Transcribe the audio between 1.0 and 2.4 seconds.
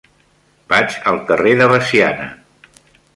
al carrer de Veciana.